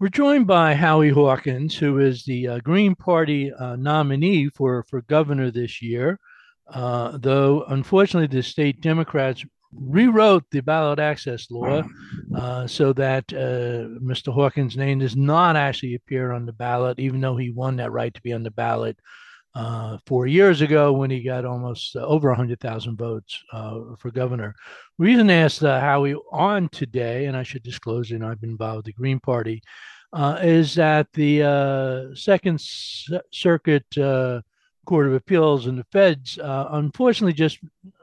We're 0.00 0.10
joined 0.10 0.46
by 0.46 0.74
Howie 0.74 1.08
Hawkins, 1.08 1.76
who 1.76 1.98
is 1.98 2.24
the 2.24 2.46
uh, 2.46 2.58
Green 2.60 2.94
Party 2.94 3.52
uh, 3.52 3.74
nominee 3.74 4.48
for, 4.48 4.84
for 4.84 5.02
governor 5.02 5.50
this 5.50 5.82
year. 5.82 6.20
Uh, 6.72 7.18
though, 7.18 7.64
unfortunately, 7.64 8.28
the 8.28 8.44
state 8.44 8.80
Democrats 8.80 9.44
rewrote 9.72 10.44
the 10.52 10.60
ballot 10.60 11.00
access 11.00 11.50
law 11.50 11.82
uh, 12.36 12.64
so 12.68 12.92
that 12.92 13.24
uh, 13.32 13.98
Mr. 14.00 14.32
Hawkins' 14.32 14.76
name 14.76 15.00
does 15.00 15.16
not 15.16 15.56
actually 15.56 15.96
appear 15.96 16.30
on 16.30 16.46
the 16.46 16.52
ballot, 16.52 17.00
even 17.00 17.20
though 17.20 17.36
he 17.36 17.50
won 17.50 17.74
that 17.76 17.90
right 17.90 18.14
to 18.14 18.22
be 18.22 18.32
on 18.32 18.44
the 18.44 18.52
ballot 18.52 18.96
uh, 19.54 19.98
four 20.06 20.26
years 20.26 20.60
ago 20.60 20.92
when 20.92 21.10
he 21.10 21.22
got 21.22 21.44
almost 21.44 21.96
uh, 21.96 22.00
over 22.00 22.28
100,000 22.28 22.96
votes 22.96 23.42
uh, 23.52 23.80
for 23.98 24.10
governor. 24.10 24.54
Reason 24.98 25.28
I 25.30 25.34
asked 25.34 25.62
uh, 25.62 25.80
Howie 25.80 26.14
on 26.32 26.68
today, 26.68 27.26
and 27.26 27.36
I 27.36 27.42
should 27.42 27.62
disclose, 27.62 28.10
you 28.10 28.18
know, 28.18 28.28
I've 28.28 28.40
been 28.40 28.50
involved 28.50 28.76
with 28.78 28.86
the 28.86 28.92
Green 28.92 29.20
Party, 29.20 29.62
uh, 30.12 30.38
is 30.42 30.74
that 30.76 31.12
the 31.12 31.42
uh, 31.42 32.14
Second 32.14 32.56
S- 32.56 33.08
Circuit 33.32 33.84
Court 34.86 35.06
of 35.06 35.14
Appeals 35.14 35.66
and 35.66 35.78
the 35.78 35.86
feds 35.92 36.38
unfortunately 36.42 37.34
just 37.34 37.58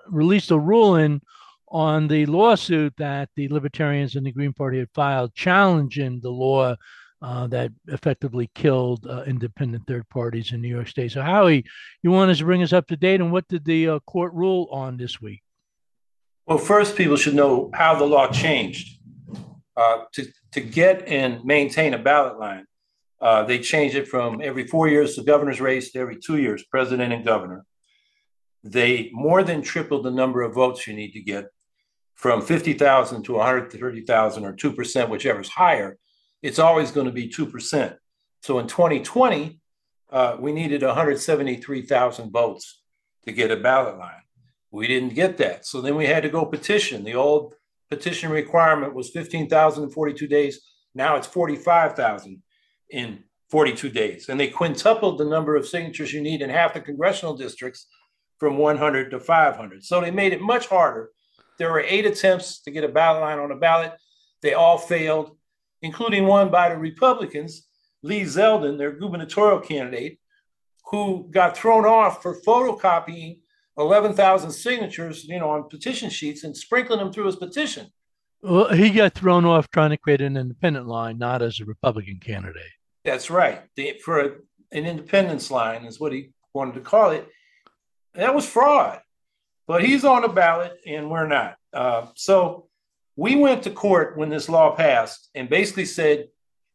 released 0.08 0.52
a 0.52 0.60
ruling 0.60 1.22
on 1.70 2.08
the 2.08 2.26
lawsuit 2.28 2.94
that 2.98 3.30
the 3.36 3.48
Libertarians 3.50 4.16
and 4.16 4.26
the 4.26 4.32
Green 4.32 4.54
Party 4.54 4.80
had 4.80 4.90
filed 4.94 5.34
challenging 5.34 6.20
the 6.22 6.30
law 6.30 6.76
uh, 7.22 7.48
that 7.48 7.72
effectively 7.88 8.50
killed 8.56 9.06
uh, 9.08 9.24
independent 9.24 9.86
third 9.88 10.08
parties 10.10 10.52
in 10.52 10.62
New 10.62 10.70
York 10.70 10.88
State. 10.88 11.12
So, 11.12 11.22
Howie, 11.22 11.66
you 12.04 12.12
want 12.12 12.32
us 12.32 12.40
to 12.40 12.46
bring 12.46 12.62
us 12.62 12.74
up 12.74 12.88
to 12.88 12.98
date 12.98 13.22
on 13.22 13.32
what 13.32 13.48
did 13.48 13.66
the 13.66 13.90
uh, 13.90 14.00
court 14.00 14.34
rule 14.34 14.68
on 14.72 14.98
this 14.98 15.22
week? 15.22 15.42
Well, 16.46 16.58
first, 16.58 16.96
people 16.96 17.16
should 17.16 17.36
know 17.36 17.72
how 17.74 17.96
the 17.96 18.06
law 18.06 18.28
changed. 18.32 19.00
Uh, 19.78 20.04
to, 20.14 20.26
to 20.54 20.62
get 20.62 21.06
and 21.08 21.44
maintain 21.44 21.94
a 21.94 21.98
ballot 21.98 22.40
line, 22.40 22.66
uh, 23.20 23.44
they 23.44 23.60
changed 23.60 23.96
it 23.96 24.08
from 24.08 24.42
every 24.42 24.68
four 24.68 24.88
years, 24.88 25.16
the 25.16 25.24
governor's 25.24 25.60
race, 25.60 25.92
to 25.92 26.00
every 26.00 26.18
two 26.18 26.38
years, 26.38 26.64
president 26.64 27.12
and 27.12 27.26
governor. 27.26 27.66
They 28.64 29.10
more 29.12 29.44
than 29.44 29.62
tripled 29.62 30.06
the 30.06 30.12
number 30.12 30.44
of 30.44 30.54
votes 30.54 30.88
you 30.88 30.94
need 30.94 31.12
to 31.12 31.22
get 31.22 31.46
from 32.14 32.42
50,000 32.42 33.24
to 33.24 33.34
130,000 33.34 34.46
or 34.46 34.54
2%, 34.54 35.10
whichever 35.10 35.42
is 35.42 35.50
higher 35.50 35.98
it's 36.46 36.60
always 36.60 36.92
going 36.92 37.08
to 37.08 37.12
be 37.12 37.28
2%. 37.28 37.98
So 38.44 38.60
in 38.60 38.68
2020, 38.68 39.60
uh, 40.12 40.38
we 40.40 40.52
needed 40.52 40.84
173,000 40.84 42.32
votes 42.32 42.84
to 43.26 43.32
get 43.32 43.50
a 43.50 43.58
ballot 43.58 43.98
line. 43.98 44.22
We 44.70 44.88
didn't 44.88 45.16
get 45.16 45.38
that. 45.38 45.66
So 45.66 45.82
then 45.82 45.96
we 45.96 46.06
had 46.06 46.22
to 46.22 46.30
go 46.30 46.46
petition. 46.46 47.04
The 47.04 47.16
old 47.16 47.56
petition 47.90 48.30
requirement 48.30 48.94
was 48.94 49.10
15,000 49.10 49.86
in 49.86 49.90
42 49.90 50.28
days. 50.28 50.62
Now 50.94 51.16
it's 51.16 51.26
45,000 51.26 52.44
in 52.92 53.24
42 53.50 53.90
days. 53.90 54.30
And 54.30 54.40
they 54.40 54.50
quintupled 54.50 55.18
the 55.18 55.26
number 55.26 55.56
of 55.56 55.68
signatures 55.68 56.14
you 56.14 56.22
need 56.22 56.44
in 56.44 56.52
half 56.52 56.76
the 56.76 56.82
congressional 56.82 57.36
districts 57.36 57.88
from 58.38 58.60
100 58.60 59.10
to 59.10 59.20
500. 59.20 59.84
So 59.84 60.00
they 60.00 60.12
made 60.12 60.32
it 60.32 60.42
much 60.42 60.68
harder. 60.68 61.10
There 61.58 61.72
were 61.72 61.80
eight 61.80 62.06
attempts 62.06 62.62
to 62.62 62.72
get 62.72 62.84
a 62.84 62.90
ballot 62.90 63.22
line 63.22 63.40
on 63.40 63.52
a 63.52 63.58
ballot. 63.58 63.94
They 64.44 64.54
all 64.54 64.78
failed 64.78 65.36
including 65.86 66.26
one 66.26 66.50
by 66.50 66.70
the 66.70 66.78
Republicans, 66.78 67.68
Lee 68.02 68.24
Zeldin, 68.24 68.78
their 68.78 68.92
gubernatorial 68.92 69.60
candidate, 69.60 70.20
who 70.86 71.28
got 71.30 71.56
thrown 71.56 71.86
off 71.86 72.24
for 72.24 72.42
photocopying 72.42 73.38
11,000 73.78 74.52
signatures, 74.52 75.26
you 75.26 75.40
know, 75.40 75.52
on 75.52 75.70
petition 75.70 76.10
sheets 76.10 76.44
and 76.44 76.58
sprinkling 76.58 77.00
them 77.00 77.14
through 77.14 77.28
his 77.28 77.36
petition. 77.36 77.88
Well, 78.42 78.74
he 78.74 78.90
got 78.90 79.14
thrown 79.14 79.46
off 79.46 79.70
trying 79.70 79.92
to 79.92 79.98
create 79.98 80.22
an 80.22 80.38
independent 80.38 80.88
line, 80.88 81.20
not 81.20 81.44
as 81.44 81.60
a 81.60 81.66
Republican 81.66 82.20
candidate. 82.20 82.64
That's 83.04 83.30
right. 83.30 83.62
The, 83.76 84.00
for 84.04 84.20
a, 84.20 84.32
an 84.72 84.86
independence 84.86 85.52
line 85.52 85.86
is 85.86 86.00
what 86.00 86.14
he 86.14 86.32
wanted 86.54 86.74
to 86.76 86.82
call 86.82 87.12
it. 87.12 87.28
That 88.16 88.34
was 88.34 88.50
fraud. 88.50 89.02
But 89.68 89.84
he's 89.84 90.04
on 90.04 90.24
the 90.24 90.30
ballot 90.30 90.78
and 90.86 91.12
we're 91.12 91.28
not. 91.28 91.58
Uh, 91.74 92.08
so 92.16 92.70
we 93.16 93.36
went 93.36 93.64
to 93.64 93.70
court 93.70 94.18
when 94.18 94.30
this 94.30 94.50
law 94.50 94.76
passed 94.76 95.30
and 95.36 95.50
basically 95.50 95.86
said 95.86 96.28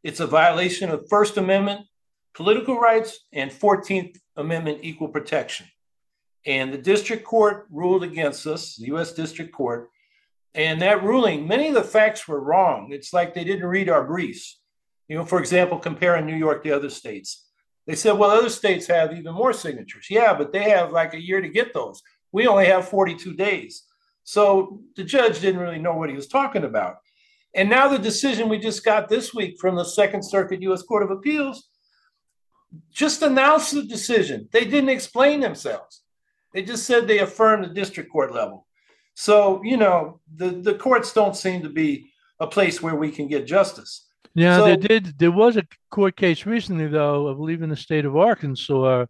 it's 0.02 0.20
a 0.20 0.26
violation 0.26 0.90
of 0.90 1.08
First 1.08 1.36
Amendment 1.36 1.82
political 2.34 2.78
rights 2.78 3.18
and 3.32 3.50
14th 3.50 4.16
Amendment 4.36 4.78
equal 4.82 5.08
protection. 5.08 5.66
And 6.46 6.72
the 6.72 6.78
district 6.78 7.24
court 7.24 7.66
ruled 7.70 8.02
against 8.02 8.46
us, 8.46 8.76
the 8.76 8.86
US 8.94 9.12
District 9.12 9.52
Court. 9.52 9.90
And 10.54 10.80
that 10.80 11.04
ruling, 11.04 11.46
many 11.46 11.68
of 11.68 11.74
the 11.74 11.82
facts 11.82 12.26
were 12.26 12.40
wrong. 12.40 12.88
It's 12.92 13.12
like 13.12 13.34
they 13.34 13.44
didn't 13.44 13.66
read 13.66 13.88
our 13.88 14.04
briefs. 14.04 14.58
You 15.08 15.18
know, 15.18 15.24
for 15.24 15.38
example, 15.38 15.78
comparing 15.78 16.26
New 16.26 16.36
York 16.36 16.64
to 16.64 16.70
other 16.70 16.90
states. 16.90 17.46
They 17.86 17.94
said, 17.94 18.12
well, 18.12 18.30
other 18.30 18.48
states 18.48 18.86
have 18.86 19.12
even 19.12 19.34
more 19.34 19.52
signatures. 19.52 20.06
Yeah, 20.08 20.32
but 20.34 20.52
they 20.52 20.70
have 20.70 20.92
like 20.92 21.14
a 21.14 21.20
year 21.20 21.40
to 21.40 21.48
get 21.48 21.74
those. 21.74 22.02
We 22.32 22.46
only 22.46 22.66
have 22.66 22.88
42 22.88 23.34
days. 23.34 23.84
So 24.24 24.80
the 24.96 25.04
judge 25.04 25.40
didn't 25.40 25.60
really 25.60 25.78
know 25.78 25.94
what 25.94 26.10
he 26.10 26.16
was 26.16 26.28
talking 26.28 26.64
about. 26.64 26.96
And 27.54 27.68
now 27.68 27.88
the 27.88 27.98
decision 27.98 28.48
we 28.48 28.58
just 28.58 28.84
got 28.84 29.08
this 29.08 29.34
week 29.34 29.58
from 29.58 29.74
the 29.74 29.84
Second 29.84 30.22
Circuit 30.22 30.62
U.S. 30.62 30.82
Court 30.82 31.02
of 31.02 31.10
Appeals 31.10 31.68
just 32.92 33.22
announced 33.22 33.74
the 33.74 33.82
decision. 33.82 34.48
They 34.52 34.64
didn't 34.64 34.90
explain 34.90 35.40
themselves. 35.40 36.02
They 36.54 36.62
just 36.62 36.86
said 36.86 37.06
they 37.06 37.18
affirmed 37.18 37.64
the 37.64 37.74
district 37.74 38.10
court 38.10 38.32
level. 38.32 38.66
So, 39.14 39.62
you 39.64 39.76
know, 39.76 40.20
the, 40.36 40.50
the 40.50 40.74
courts 40.74 41.12
don't 41.12 41.36
seem 41.36 41.62
to 41.62 41.68
be 41.68 42.10
a 42.38 42.46
place 42.46 42.80
where 42.80 42.94
we 42.94 43.10
can 43.10 43.26
get 43.26 43.46
justice. 43.46 44.06
Yeah, 44.34 44.58
so, 44.58 44.64
there 44.64 44.76
did. 44.76 45.18
There 45.18 45.32
was 45.32 45.56
a 45.56 45.66
court 45.90 46.16
case 46.16 46.46
recently, 46.46 46.86
though, 46.86 47.30
I 47.30 47.34
believe 47.34 47.62
in 47.62 47.70
the 47.70 47.76
state 47.76 48.04
of 48.04 48.16
Arkansas, 48.16 49.06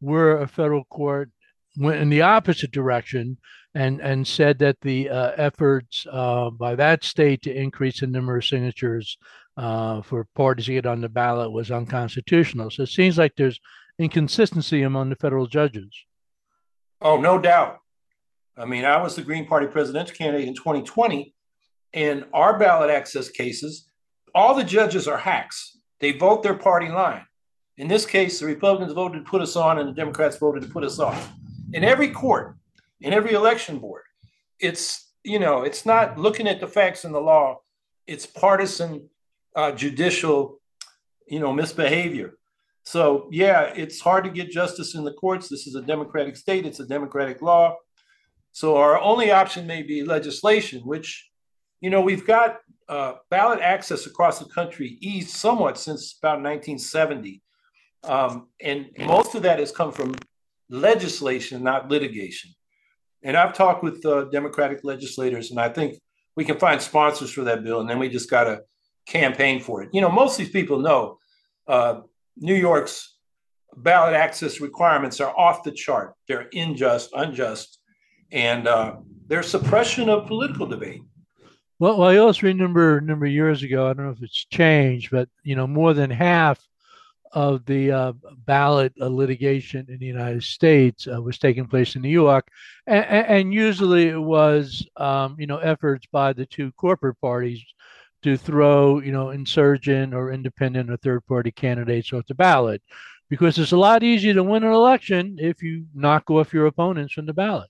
where 0.00 0.38
a 0.38 0.48
federal 0.48 0.84
court 0.84 1.30
went 1.76 2.00
in 2.00 2.08
the 2.08 2.22
opposite 2.22 2.70
direction 2.70 3.38
and 3.74 4.00
and 4.00 4.26
said 4.26 4.58
that 4.60 4.80
the 4.82 5.10
uh, 5.10 5.32
efforts 5.36 6.06
uh, 6.10 6.50
by 6.50 6.74
that 6.76 7.02
state 7.02 7.42
to 7.42 7.54
increase 7.54 8.00
the 8.00 8.06
number 8.06 8.36
of 8.36 8.44
signatures 8.44 9.18
uh, 9.56 10.02
for 10.02 10.26
parties 10.34 10.66
to 10.66 10.72
get 10.72 10.86
on 10.86 11.00
the 11.00 11.08
ballot 11.08 11.52
was 11.52 11.70
unconstitutional. 11.70 12.70
So 12.70 12.84
it 12.84 12.88
seems 12.88 13.18
like 13.18 13.34
there's 13.36 13.60
inconsistency 13.98 14.82
among 14.82 15.10
the 15.10 15.16
federal 15.16 15.46
judges. 15.46 15.94
Oh, 17.00 17.20
no 17.20 17.38
doubt. 17.38 17.78
I 18.56 18.64
mean, 18.64 18.84
I 18.84 19.00
was 19.02 19.16
the 19.16 19.22
Green 19.22 19.46
Party 19.46 19.66
presidential 19.66 20.16
candidate 20.16 20.48
in 20.48 20.54
2020, 20.54 21.34
and 21.92 22.24
our 22.32 22.58
ballot 22.58 22.90
access 22.90 23.28
cases, 23.28 23.88
all 24.34 24.54
the 24.54 24.64
judges 24.64 25.08
are 25.08 25.18
hacks. 25.18 25.76
They 26.00 26.12
vote 26.12 26.42
their 26.42 26.54
party 26.54 26.88
line. 26.88 27.24
In 27.76 27.88
this 27.88 28.06
case, 28.06 28.38
the 28.38 28.46
Republicans 28.46 28.92
voted 28.92 29.24
to 29.24 29.30
put 29.30 29.42
us 29.42 29.56
on, 29.56 29.78
and 29.78 29.88
the 29.88 29.92
Democrats 29.92 30.36
voted 30.36 30.62
to 30.62 30.68
put 30.68 30.84
us 30.84 30.98
off. 31.00 31.32
In 31.74 31.82
every 31.82 32.08
court, 32.08 32.56
in 33.00 33.12
every 33.12 33.32
election 33.32 33.78
board. 33.78 34.02
It's 34.60 35.12
you 35.24 35.38
know 35.38 35.62
it's 35.62 35.84
not 35.84 36.18
looking 36.18 36.46
at 36.46 36.60
the 36.60 36.68
facts 36.68 37.04
and 37.04 37.14
the 37.14 37.20
law. 37.20 37.60
It's 38.06 38.26
partisan 38.26 39.08
uh, 39.56 39.72
judicial 39.72 40.60
you 41.26 41.40
know 41.40 41.52
misbehavior. 41.52 42.38
So 42.84 43.28
yeah, 43.32 43.72
it's 43.74 44.00
hard 44.00 44.24
to 44.24 44.30
get 44.30 44.50
justice 44.50 44.94
in 44.94 45.04
the 45.04 45.12
courts. 45.14 45.48
This 45.48 45.66
is 45.66 45.74
a 45.74 45.82
democratic 45.82 46.36
state. 46.36 46.64
It's 46.64 46.80
a 46.80 46.86
democratic 46.86 47.42
law. 47.42 47.76
So 48.52 48.76
our 48.76 49.00
only 49.00 49.32
option 49.32 49.66
may 49.66 49.82
be 49.82 50.04
legislation, 50.04 50.80
which 50.82 51.28
you 51.80 51.90
know 51.90 52.00
we've 52.00 52.26
got 52.26 52.58
uh, 52.88 53.14
ballot 53.30 53.60
access 53.60 54.06
across 54.06 54.38
the 54.38 54.44
country 54.46 54.98
eased 55.00 55.30
somewhat 55.30 55.78
since 55.78 56.16
about 56.20 56.42
1970. 56.42 57.42
Um, 58.04 58.48
and 58.60 58.90
most 58.98 59.34
of 59.34 59.42
that 59.42 59.58
has 59.58 59.72
come 59.72 59.90
from 59.90 60.14
legislation, 60.68 61.62
not 61.62 61.88
litigation. 61.88 62.50
And 63.22 63.36
I've 63.36 63.54
talked 63.54 63.82
with 63.82 64.04
uh, 64.04 64.24
Democratic 64.24 64.80
legislators, 64.84 65.50
and 65.50 65.58
I 65.58 65.68
think 65.68 65.98
we 66.36 66.44
can 66.44 66.58
find 66.58 66.80
sponsors 66.80 67.32
for 67.32 67.44
that 67.44 67.64
bill, 67.64 67.80
and 67.80 67.88
then 67.88 67.98
we 67.98 68.08
just 68.08 68.30
got 68.30 68.44
to 68.44 68.62
campaign 69.06 69.60
for 69.60 69.82
it. 69.82 69.90
You 69.92 70.00
know, 70.00 70.10
most 70.10 70.32
of 70.32 70.38
these 70.38 70.52
people 70.52 70.80
know 70.80 71.18
uh, 71.66 72.00
New 72.36 72.54
York's 72.54 73.16
ballot 73.76 74.14
access 74.14 74.60
requirements 74.60 75.20
are 75.20 75.36
off 75.36 75.62
the 75.62 75.72
chart. 75.72 76.14
They're 76.28 76.48
unjust, 76.52 77.10
unjust, 77.14 77.78
and 78.30 78.68
uh, 78.68 78.96
they're 79.26 79.42
suppression 79.42 80.08
of 80.08 80.26
political 80.26 80.66
debate. 80.66 81.02
Well, 81.78 82.02
I 82.02 82.18
also 82.18 82.46
remember 82.46 82.98
a 82.98 83.02
number 83.02 83.26
of 83.26 83.32
years 83.32 83.62
ago. 83.62 83.88
I 83.88 83.94
don't 83.94 84.06
know 84.06 84.12
if 84.12 84.22
it's 84.22 84.44
changed, 84.46 85.10
but 85.10 85.28
you 85.42 85.56
know, 85.56 85.66
more 85.66 85.92
than 85.92 86.10
half 86.10 86.64
of 87.34 87.66
the 87.66 87.90
uh, 87.90 88.12
ballot 88.46 88.92
uh, 89.00 89.08
litigation 89.08 89.84
in 89.88 89.98
the 89.98 90.06
United 90.06 90.42
States 90.42 91.06
uh, 91.06 91.20
was 91.20 91.36
taking 91.38 91.66
place 91.66 91.96
in 91.96 92.02
New 92.02 92.08
York, 92.08 92.48
and, 92.86 93.04
and 93.04 93.54
usually 93.54 94.08
it 94.08 94.20
was, 94.38 94.86
um, 94.96 95.36
you 95.38 95.46
know, 95.46 95.58
efforts 95.58 96.06
by 96.10 96.32
the 96.32 96.46
two 96.46 96.72
corporate 96.72 97.20
parties 97.20 97.62
to 98.22 98.36
throw, 98.36 99.00
you 99.00 99.12
know, 99.12 99.30
insurgent 99.30 100.14
or 100.14 100.32
independent 100.32 100.90
or 100.90 100.96
third-party 100.96 101.50
candidates 101.50 102.12
off 102.12 102.26
the 102.26 102.34
ballot, 102.34 102.80
because 103.28 103.58
it's 103.58 103.72
a 103.72 103.76
lot 103.76 104.02
easier 104.02 104.32
to 104.34 104.42
win 104.42 104.64
an 104.64 104.72
election 104.72 105.36
if 105.40 105.62
you 105.62 105.84
knock 105.92 106.30
off 106.30 106.54
your 106.54 106.66
opponents 106.66 107.12
from 107.12 107.26
the 107.26 107.34
ballot. 107.34 107.68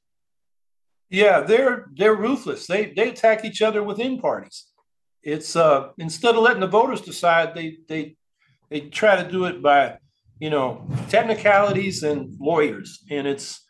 Yeah, 1.11 1.40
they're 1.40 1.87
they're 1.96 2.14
ruthless. 2.16 2.66
They 2.66 2.93
they 2.96 3.08
attack 3.11 3.44
each 3.44 3.62
other 3.62 3.82
within 3.82 4.19
parties. 4.19 4.66
it's 5.25 5.56
uh, 5.56 5.88
instead 5.99 6.34
of 6.34 6.43
letting 6.43 6.61
the 6.61 6.66
voters 6.66 7.00
decide, 7.00 7.55
they 7.55 7.78
they 7.88 8.16
they 8.75 8.81
try 8.81 9.23
to 9.23 9.31
do 9.31 9.44
it 9.44 9.62
by 9.62 9.97
you 10.41 10.50
know 10.50 10.85
technicalities 11.09 12.03
and 12.03 12.35
lawyers, 12.41 13.05
and 13.09 13.25
it's 13.25 13.65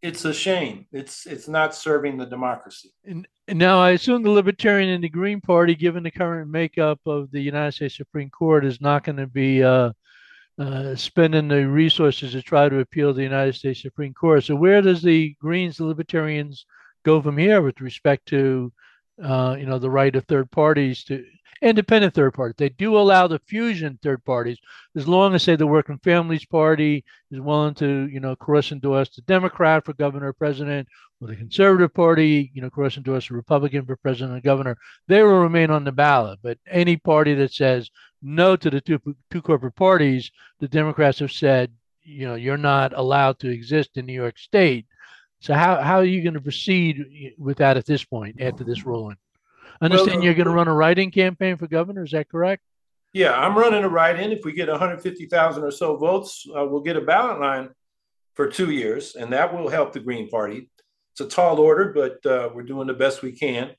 it's 0.00 0.24
a 0.24 0.32
shame. 0.32 0.86
It's 0.92 1.26
it's 1.26 1.48
not 1.48 1.74
serving 1.74 2.18
the 2.18 2.26
democracy. 2.26 2.90
And, 3.04 3.26
now 3.46 3.78
I 3.78 3.90
assume 3.90 4.22
the 4.22 4.30
Libertarian 4.30 4.88
and 4.88 5.04
the 5.04 5.10
Green 5.10 5.38
Party, 5.38 5.74
given 5.74 6.02
the 6.02 6.10
current 6.10 6.50
makeup 6.50 6.98
of 7.04 7.30
the 7.30 7.40
United 7.40 7.72
States 7.72 7.96
Supreme 7.96 8.30
Court, 8.30 8.64
is 8.64 8.80
not 8.80 9.04
going 9.04 9.18
to 9.18 9.26
be 9.26 9.62
uh, 9.62 9.92
uh, 10.58 10.94
spending 10.94 11.48
the 11.48 11.68
resources 11.68 12.32
to 12.32 12.40
try 12.40 12.70
to 12.70 12.78
appeal 12.78 13.10
to 13.10 13.14
the 13.14 13.22
United 13.22 13.54
States 13.54 13.82
Supreme 13.82 14.14
Court. 14.14 14.44
So 14.44 14.56
where 14.56 14.80
does 14.80 15.02
the 15.02 15.36
Greens, 15.40 15.76
the 15.76 15.84
Libertarians, 15.84 16.64
go 17.04 17.20
from 17.20 17.36
here 17.36 17.60
with 17.60 17.82
respect 17.82 18.24
to 18.28 18.72
uh, 19.22 19.56
you 19.58 19.66
know 19.66 19.78
the 19.78 19.90
right 19.90 20.14
of 20.14 20.24
third 20.24 20.50
parties 20.50 21.04
to 21.04 21.24
independent 21.62 22.14
third 22.14 22.34
parties. 22.34 22.56
They 22.58 22.68
do 22.68 22.96
allow 22.96 23.26
the 23.26 23.38
fusion 23.38 23.98
third 24.02 24.24
parties 24.24 24.58
as 24.96 25.08
long 25.08 25.34
as, 25.34 25.42
say, 25.42 25.56
the 25.56 25.66
Working 25.66 25.98
Families 25.98 26.44
Party 26.44 27.04
is 27.30 27.40
willing 27.40 27.74
to, 27.74 28.08
you 28.08 28.20
know, 28.20 28.36
cross 28.36 28.70
endorse 28.70 29.08
the 29.10 29.22
Democrat 29.22 29.84
for 29.84 29.92
governor 29.94 30.28
or 30.28 30.32
president, 30.32 30.88
or 31.20 31.28
the 31.28 31.36
Conservative 31.36 31.92
Party, 31.92 32.50
you 32.54 32.62
know, 32.62 32.70
cross 32.70 32.96
endorse 32.96 33.30
a 33.30 33.34
Republican 33.34 33.84
for 33.86 33.96
president 33.96 34.34
and 34.34 34.42
governor. 34.42 34.76
They 35.08 35.22
will 35.22 35.40
remain 35.40 35.70
on 35.70 35.84
the 35.84 35.92
ballot. 35.92 36.38
But 36.42 36.58
any 36.70 36.96
party 36.96 37.34
that 37.34 37.52
says 37.52 37.90
no 38.22 38.56
to 38.56 38.70
the 38.70 38.80
two 38.80 39.00
two 39.30 39.42
corporate 39.42 39.74
parties, 39.74 40.30
the 40.60 40.68
Democrats 40.68 41.18
have 41.18 41.32
said, 41.32 41.72
you 42.02 42.26
know, 42.26 42.34
you're 42.34 42.56
not 42.56 42.92
allowed 42.92 43.38
to 43.40 43.50
exist 43.50 43.96
in 43.96 44.06
New 44.06 44.12
York 44.12 44.38
State. 44.38 44.86
So 45.44 45.52
how 45.52 45.78
how 45.82 45.96
are 45.96 46.06
you 46.06 46.22
going 46.22 46.34
to 46.34 46.40
proceed 46.40 47.34
with 47.36 47.58
that 47.58 47.76
at 47.76 47.84
this 47.84 48.02
point 48.02 48.40
after 48.40 48.64
this 48.64 48.86
ruling? 48.86 49.18
I 49.78 49.84
understand 49.84 50.16
well, 50.16 50.24
you're 50.24 50.32
going 50.32 50.46
to 50.46 50.54
run 50.54 50.68
a 50.68 50.74
write-in 50.74 51.10
campaign 51.10 51.58
for 51.58 51.66
governor. 51.66 52.02
Is 52.02 52.12
that 52.12 52.30
correct? 52.30 52.62
Yeah, 53.12 53.32
I'm 53.32 53.54
running 53.54 53.84
a 53.84 53.88
write-in. 53.90 54.32
If 54.32 54.46
we 54.46 54.54
get 54.54 54.70
150,000 54.70 55.62
or 55.62 55.70
so 55.70 55.96
votes, 55.98 56.46
uh, 56.48 56.64
we'll 56.64 56.80
get 56.80 56.96
a 56.96 57.02
ballot 57.02 57.40
line 57.40 57.68
for 58.32 58.48
two 58.48 58.70
years, 58.70 59.16
and 59.16 59.34
that 59.34 59.52
will 59.52 59.68
help 59.68 59.92
the 59.92 60.00
Green 60.00 60.30
Party. 60.30 60.70
It's 61.12 61.20
a 61.20 61.28
tall 61.28 61.60
order, 61.60 61.92
but 61.92 62.24
uh, 62.24 62.48
we're 62.54 62.62
doing 62.62 62.86
the 62.86 62.94
best 62.94 63.20
we 63.20 63.32
can. 63.32 63.72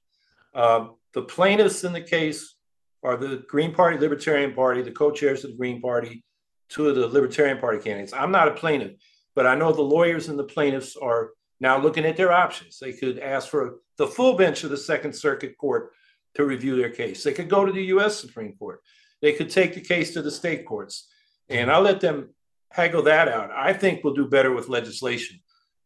Uh, 0.53 0.89
the 1.13 1.23
plaintiffs 1.23 1.83
in 1.83 1.93
the 1.93 2.01
case 2.01 2.53
are 3.01 3.17
the 3.17 3.43
Green 3.49 3.73
Party, 3.73 3.97
Libertarian 3.97 4.53
Party, 4.53 4.83
the 4.83 4.91
co-chairs 4.91 5.43
of 5.43 5.49
the 5.49 5.57
Green 5.57 5.81
Party, 5.81 6.23
two 6.69 6.89
of 6.89 6.95
the 6.95 7.07
Libertarian 7.07 7.57
Party 7.57 7.79
candidates. 7.79 8.13
I'm 8.13 8.31
not 8.31 8.49
a 8.49 8.53
plaintiff, 8.53 8.91
but 9.33 9.47
I 9.47 9.55
know 9.55 9.71
the 9.71 9.81
lawyers 9.81 10.29
and 10.29 10.37
the 10.37 10.43
plaintiffs 10.43 10.95
are 10.95 11.31
now 11.59 11.79
looking 11.79 12.05
at 12.05 12.17
their 12.17 12.31
options. 12.31 12.79
They 12.79 12.93
could 12.93 13.19
ask 13.19 13.49
for 13.49 13.79
the 13.97 14.07
full 14.07 14.35
bench 14.35 14.63
of 14.63 14.69
the 14.69 14.77
Second 14.77 15.13
Circuit 15.13 15.57
Court 15.57 15.91
to 16.35 16.45
review 16.45 16.75
their 16.75 16.89
case. 16.89 17.23
They 17.23 17.33
could 17.33 17.49
go 17.49 17.65
to 17.65 17.71
the 17.71 17.85
US 17.85 18.19
Supreme 18.19 18.53
Court. 18.57 18.81
They 19.21 19.33
could 19.33 19.49
take 19.49 19.73
the 19.73 19.81
case 19.81 20.13
to 20.13 20.21
the 20.21 20.31
state 20.31 20.65
courts. 20.65 21.07
And 21.49 21.71
I'll 21.71 21.81
let 21.81 22.01
them 22.01 22.31
haggle 22.71 23.03
that 23.03 23.27
out. 23.27 23.51
I 23.51 23.73
think 23.73 24.03
we'll 24.03 24.13
do 24.13 24.27
better 24.27 24.51
with 24.51 24.67
legislation, 24.67 25.39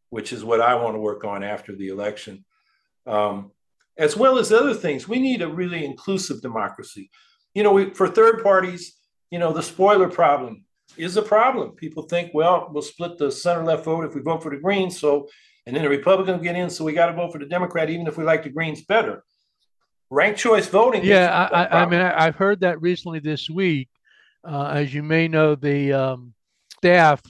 which 0.10 0.34
is 0.34 0.44
what 0.44 0.62
I 0.62 0.76
want 0.76 0.96
to 0.96 1.00
work 1.00 1.24
on 1.24 1.44
after 1.44 1.76
the 1.76 1.90
election. 1.90 2.46
Um, 3.06 3.52
as 3.98 4.16
well 4.16 4.38
as 4.38 4.52
other 4.52 4.74
things, 4.74 5.08
we 5.08 5.20
need 5.20 5.42
a 5.42 5.48
really 5.48 5.86
inclusive 5.86 6.42
democracy. 6.42 7.12
You 7.54 7.64
know, 7.64 7.74
we, 7.74 7.94
for 7.94 8.08
third 8.08 8.42
parties, 8.42 8.96
you 9.30 9.40
know, 9.40 9.52
the 9.52 9.62
spoiler 9.62 10.10
problem 10.10 10.64
is 10.98 11.18
a 11.18 11.22
problem. 11.22 11.72
People 11.72 12.04
think, 12.04 12.32
well, 12.34 12.70
we'll 12.72 12.82
split 12.82 13.18
the 13.18 13.32
center 13.32 13.64
left 13.64 13.86
vote 13.86 14.06
if 14.06 14.16
we 14.16 14.22
vote 14.22 14.42
for 14.42 14.52
the 14.52 14.58
Greens. 14.58 15.00
So 15.00 15.28
and 15.66 15.76
then 15.76 15.84
the 15.84 15.90
Republicans 15.90 16.42
get 16.42 16.56
in, 16.56 16.70
so 16.70 16.84
we 16.84 16.94
got 16.94 17.08
to 17.08 17.14
vote 17.14 17.32
for 17.32 17.40
the 17.40 17.46
Democrat, 17.46 17.90
even 17.90 18.08
if 18.08 18.18
we 18.18 18.24
like 18.24 18.44
the 18.44 18.50
Greens 18.50 18.84
better. 18.84 19.24
Ranked 20.10 20.40
choice 20.40 20.68
voting. 20.68 21.04
Yeah, 21.04 21.48
I, 21.52 21.82
I, 21.82 21.86
mean, 21.86 22.02
I've 22.02 22.36
heard 22.36 22.62
that 22.62 22.82
recently 22.82 23.20
this 23.20 23.50
week. 23.50 23.90
Uh, 24.44 24.72
as 24.74 24.94
you 24.94 25.04
may 25.04 25.28
know, 25.28 25.54
the 25.54 25.94
um, 25.94 26.34
staff, 26.78 27.22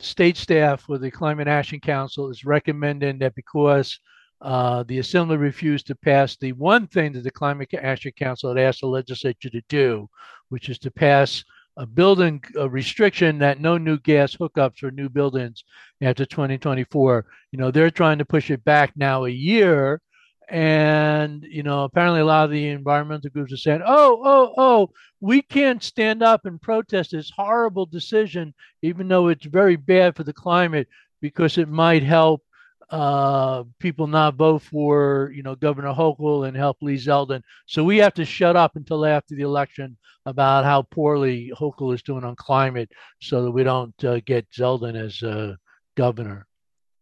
state 0.00 0.36
staff 0.36 0.82
for 0.82 0.98
the 0.98 1.10
Climate 1.10 1.48
Action 1.48 1.80
Council 1.80 2.28
is 2.30 2.44
recommending 2.44 3.18
that 3.18 3.34
because 3.34 3.98
uh, 4.42 4.82
the 4.82 4.98
Assembly 4.98 5.38
refused 5.38 5.86
to 5.86 5.94
pass 5.94 6.36
the 6.36 6.52
one 6.52 6.86
thing 6.86 7.12
that 7.12 7.24
the 7.24 7.30
Climate 7.30 7.72
Action 7.80 8.12
Council 8.12 8.54
had 8.54 8.62
asked 8.62 8.80
the 8.80 8.86
legislature 8.86 9.48
to 9.48 9.62
do, 9.68 10.08
which 10.50 10.68
is 10.68 10.78
to 10.80 10.90
pass 10.90 11.42
a 11.76 11.86
building 11.86 12.42
a 12.56 12.68
restriction 12.68 13.38
that 13.38 13.60
no 13.60 13.76
new 13.76 13.98
gas 13.98 14.34
hookups 14.34 14.82
or 14.82 14.90
new 14.90 15.08
buildings 15.08 15.64
after 16.00 16.24
2024. 16.24 17.26
You 17.52 17.58
know, 17.58 17.70
they're 17.70 17.90
trying 17.90 18.18
to 18.18 18.24
push 18.24 18.50
it 18.50 18.64
back 18.64 18.92
now 18.96 19.24
a 19.24 19.30
year. 19.30 20.00
And, 20.48 21.44
you 21.50 21.64
know, 21.64 21.84
apparently 21.84 22.20
a 22.20 22.24
lot 22.24 22.44
of 22.44 22.52
the 22.52 22.68
environmental 22.68 23.30
groups 23.30 23.52
are 23.52 23.56
saying, 23.56 23.82
oh, 23.84 24.22
oh, 24.24 24.54
oh, 24.56 24.90
we 25.20 25.42
can't 25.42 25.82
stand 25.82 26.22
up 26.22 26.46
and 26.46 26.62
protest 26.62 27.10
this 27.10 27.32
horrible 27.34 27.84
decision, 27.84 28.54
even 28.82 29.08
though 29.08 29.28
it's 29.28 29.44
very 29.44 29.74
bad 29.74 30.14
for 30.14 30.22
the 30.22 30.32
climate, 30.32 30.86
because 31.20 31.58
it 31.58 31.68
might 31.68 32.04
help 32.04 32.45
uh, 32.90 33.64
people 33.80 34.06
not 34.06 34.36
vote 34.36 34.62
for, 34.62 35.32
you 35.34 35.42
know, 35.42 35.54
Governor 35.54 35.92
Hochul 35.92 36.46
and 36.46 36.56
help 36.56 36.78
Lee 36.80 36.96
Zeldin. 36.96 37.42
So 37.66 37.82
we 37.82 37.98
have 37.98 38.14
to 38.14 38.24
shut 38.24 38.56
up 38.56 38.76
until 38.76 39.04
after 39.04 39.34
the 39.34 39.42
election 39.42 39.96
about 40.24 40.64
how 40.64 40.82
poorly 40.82 41.52
Hochul 41.58 41.94
is 41.94 42.02
doing 42.02 42.24
on 42.24 42.36
climate 42.36 42.90
so 43.20 43.42
that 43.42 43.50
we 43.50 43.64
don't 43.64 44.04
uh, 44.04 44.20
get 44.24 44.50
Zeldin 44.50 44.96
as 44.96 45.22
uh, 45.22 45.56
governor. 45.96 46.46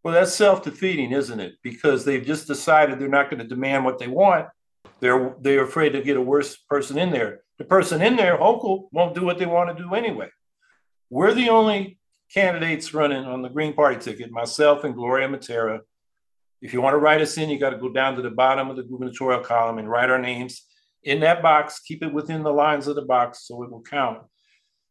Well, 0.03 0.15
that's 0.15 0.35
self 0.35 0.63
defeating, 0.63 1.13
isn't 1.13 1.41
it? 1.41 1.55
Because 1.63 2.05
they've 2.05 2.25
just 2.25 2.47
decided 2.47 2.99
they're 2.99 3.09
not 3.09 3.31
going 3.31 3.43
to 3.43 3.49
demand 3.49 3.85
what 3.85 3.99
they 3.99 4.09
want. 4.09 4.49
They're, 5.01 5.35
they're 5.41 5.65
afraid 5.65 5.91
to 5.91 6.03
get 6.03 6.17
a 6.17 6.23
worse 6.23 6.57
person 6.57 6.99
in 6.99 7.11
there. 7.11 7.41
The 7.59 7.65
person 7.65 8.03
in 8.03 8.17
there, 8.17 8.37
Hochul, 8.39 8.89
won't 8.93 9.15
do 9.15 9.25
what 9.25 9.39
they 9.39 9.47
want 9.47 9.77
to 9.77 9.83
do 9.83 9.95
anyway. 9.95 10.29
We're 11.11 11.35
the 11.35 11.51
only 11.51 11.99
candidates 12.35 12.93
running 12.93 13.25
on 13.25 13.43
the 13.43 13.49
Green 13.49 13.73
Party 13.73 13.99
ticket, 13.99 14.33
myself 14.33 14.83
and 14.83 14.95
Gloria 14.95 15.29
Mattera. 15.29 15.79
If 16.61 16.73
you 16.73 16.81
want 16.81 16.95
to 16.95 16.99
write 16.99 17.21
us 17.21 17.39
in, 17.39 17.49
you 17.49 17.61
got 17.61 17.71
to 17.71 17.79
go 17.79 17.93
down 17.93 18.17
to 18.17 18.23
the 18.23 18.31
bottom 18.31 18.69
of 18.71 18.77
the 18.77 18.83
gubernatorial 18.83 19.41
column 19.41 19.79
and 19.79 19.89
write 19.89 20.11
our 20.11 20.19
names 20.19 20.67
in 21.05 21.21
that 21.21 21.43
box, 21.43 21.81
keep 21.81 22.03
it 22.03 22.13
within 22.13 22.43
the 22.43 22.53
lines 22.53 22.89
of 22.89 22.97
the 22.97 23.03
box 23.03 23.47
so 23.47 23.63
it 23.63 23.71
will 23.71 23.83
count. 23.83 24.19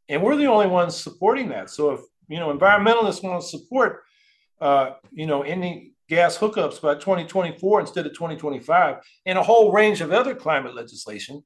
And 0.07 0.23
we're 0.23 0.37
the 0.37 0.45
only 0.45 0.67
ones 0.67 0.95
supporting 0.95 1.49
that. 1.49 1.69
So 1.69 1.91
if 1.91 2.01
you 2.29 2.39
know 2.39 2.55
environmentalists 2.55 3.23
want 3.23 3.41
to 3.41 3.47
support 3.47 4.03
uh, 4.61 4.91
you 5.11 5.25
know 5.25 5.41
ending 5.41 5.93
gas 6.07 6.37
hookups 6.37 6.81
by 6.81 6.93
2024 6.93 7.81
instead 7.81 8.05
of 8.05 8.13
2025, 8.13 8.97
and 9.25 9.37
a 9.37 9.43
whole 9.43 9.71
range 9.71 10.01
of 10.01 10.11
other 10.11 10.35
climate 10.35 10.75
legislation, 10.75 11.43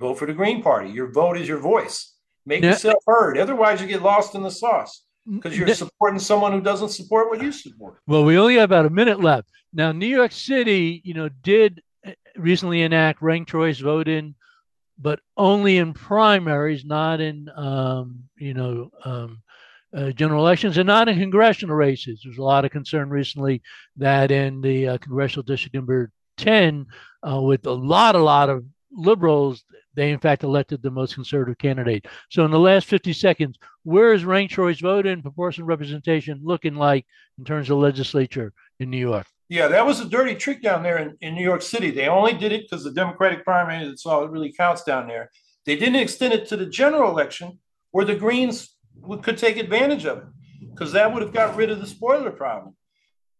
vote 0.00 0.14
for 0.14 0.26
the 0.26 0.32
Green 0.32 0.62
Party. 0.62 0.90
Your 0.90 1.12
vote 1.12 1.36
is 1.36 1.46
your 1.46 1.58
voice. 1.60 2.14
Make 2.44 2.64
yourself 2.64 3.02
heard. 3.06 3.38
Otherwise, 3.38 3.80
you 3.80 3.86
get 3.86 4.02
lost 4.02 4.34
in 4.34 4.42
the 4.42 4.50
sauce 4.50 5.04
because 5.30 5.56
you're 5.56 5.72
supporting 5.74 6.18
someone 6.18 6.52
who 6.52 6.60
doesn't 6.60 6.88
support 6.88 7.30
what 7.30 7.42
you 7.42 7.52
support. 7.52 7.98
Well, 8.06 8.24
we 8.24 8.38
only 8.38 8.56
have 8.56 8.70
about 8.70 8.86
a 8.86 8.90
minute 8.90 9.20
left. 9.20 9.48
Now, 9.72 9.92
New 9.92 10.06
York 10.06 10.32
City, 10.32 11.00
you 11.04 11.14
know, 11.14 11.28
did 11.28 11.82
recently 12.36 12.82
enact 12.82 13.22
ranked 13.22 13.50
choice 13.50 13.78
voting, 13.78 14.34
but 14.98 15.20
only 15.36 15.78
in 15.78 15.94
primaries, 15.94 16.84
not 16.84 17.20
in 17.20 17.48
um, 17.56 18.24
you 18.36 18.54
know 18.54 18.90
um, 19.04 19.42
uh, 19.96 20.10
general 20.10 20.40
elections, 20.40 20.78
and 20.78 20.86
not 20.86 21.08
in 21.08 21.18
congressional 21.18 21.76
races. 21.76 22.20
There's 22.22 22.38
a 22.38 22.42
lot 22.42 22.64
of 22.64 22.70
concern 22.70 23.10
recently 23.10 23.62
that 23.96 24.30
in 24.30 24.60
the 24.60 24.88
uh, 24.88 24.98
congressional 24.98 25.44
district 25.44 25.74
number 25.74 26.10
ten, 26.36 26.86
uh, 27.28 27.40
with 27.40 27.66
a 27.66 27.72
lot, 27.72 28.14
a 28.14 28.22
lot 28.22 28.50
of 28.50 28.64
liberals, 28.94 29.64
they 29.94 30.10
in 30.10 30.18
fact 30.18 30.42
elected 30.42 30.82
the 30.82 30.90
most 30.90 31.14
conservative 31.14 31.58
candidate. 31.58 32.06
So 32.30 32.44
in 32.44 32.50
the 32.50 32.58
last 32.58 32.86
50 32.86 33.12
seconds, 33.12 33.58
where 33.84 34.12
is 34.12 34.24
ranked 34.24 34.54
choice 34.54 34.80
voting, 34.80 35.22
proportional 35.22 35.66
representation 35.66 36.40
looking 36.42 36.74
like 36.74 37.06
in 37.38 37.44
terms 37.44 37.70
of 37.70 37.78
legislature 37.78 38.52
in 38.80 38.90
New 38.90 38.98
York? 38.98 39.26
Yeah, 39.48 39.68
that 39.68 39.84
was 39.84 40.00
a 40.00 40.08
dirty 40.08 40.34
trick 40.34 40.62
down 40.62 40.82
there 40.82 40.98
in, 40.98 41.16
in 41.20 41.34
New 41.34 41.44
York 41.44 41.62
City. 41.62 41.90
They 41.90 42.08
only 42.08 42.32
did 42.32 42.52
it 42.52 42.62
because 42.62 42.84
the 42.84 42.92
Democratic 42.92 43.44
primary, 43.44 43.86
that's 43.86 44.06
all 44.06 44.24
it 44.24 44.30
really 44.30 44.52
counts 44.52 44.82
down 44.82 45.08
there. 45.08 45.30
They 45.66 45.76
didn't 45.76 45.96
extend 45.96 46.32
it 46.32 46.48
to 46.48 46.56
the 46.56 46.66
general 46.66 47.10
election 47.10 47.58
where 47.90 48.04
the 48.04 48.14
Greens 48.14 48.74
would, 48.96 49.22
could 49.22 49.38
take 49.38 49.58
advantage 49.58 50.06
of 50.06 50.18
it 50.18 50.24
because 50.70 50.92
that 50.92 51.12
would 51.12 51.22
have 51.22 51.34
got 51.34 51.56
rid 51.56 51.70
of 51.70 51.80
the 51.80 51.86
spoiler 51.86 52.30
problem. 52.30 52.74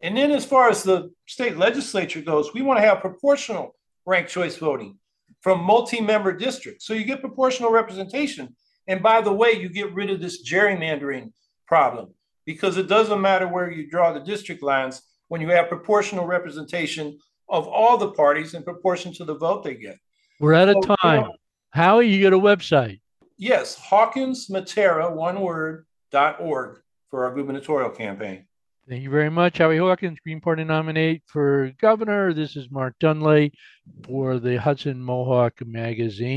And 0.02 0.16
then, 0.16 0.32
as 0.32 0.44
far 0.44 0.68
as 0.68 0.82
the 0.82 1.12
state 1.26 1.56
legislature 1.56 2.20
goes, 2.20 2.52
we 2.52 2.60
want 2.60 2.78
to 2.78 2.86
have 2.86 3.00
proportional 3.00 3.76
ranked 4.04 4.30
choice 4.30 4.56
voting 4.56 4.98
from 5.42 5.62
multi 5.62 6.00
member 6.00 6.32
districts. 6.32 6.86
So 6.86 6.94
you 6.94 7.04
get 7.04 7.20
proportional 7.20 7.70
representation. 7.70 8.56
And 8.88 9.02
by 9.02 9.20
the 9.20 9.32
way, 9.32 9.52
you 9.52 9.68
get 9.68 9.92
rid 9.92 10.10
of 10.10 10.20
this 10.20 10.48
gerrymandering 10.48 11.32
problem 11.66 12.14
because 12.46 12.76
it 12.76 12.88
doesn't 12.88 13.20
matter 13.20 13.46
where 13.46 13.70
you 13.70 13.88
draw 13.88 14.12
the 14.12 14.20
district 14.20 14.62
lines 14.62 15.02
when 15.28 15.40
you 15.40 15.48
have 15.48 15.68
proportional 15.68 16.26
representation 16.26 17.18
of 17.48 17.68
all 17.68 17.98
the 17.98 18.12
parties 18.12 18.54
in 18.54 18.62
proportion 18.62 19.12
to 19.14 19.24
the 19.24 19.34
vote 19.34 19.62
they 19.62 19.74
get. 19.74 19.98
We're 20.40 20.54
out 20.54 20.68
of 20.68 20.76
so, 20.82 20.96
time. 20.96 21.20
You 21.20 21.28
know, 21.28 21.34
How 21.70 22.00
you 22.00 22.20
get 22.20 22.32
a 22.32 22.38
website? 22.38 23.00
Yes, 23.36 23.76
Hawkins 23.76 24.48
Mattera, 24.48 25.12
one 25.12 25.40
word, 25.40 25.86
dot 26.10 26.40
org 26.40 26.80
for 27.10 27.24
our 27.24 27.34
gubernatorial 27.34 27.90
campaign. 27.90 28.46
Thank 28.88 29.02
you 29.04 29.10
very 29.10 29.30
much, 29.30 29.58
Howie 29.58 29.78
Hawkins, 29.78 30.18
Green 30.24 30.40
Party 30.40 30.64
nominate 30.64 31.22
for 31.26 31.72
governor. 31.80 32.34
This 32.34 32.56
is 32.56 32.70
Mark 32.70 32.98
Dunlea 32.98 33.52
for 34.04 34.40
the 34.40 34.56
Hudson 34.56 35.00
Mohawk 35.00 35.64
Magazine. 35.64 36.30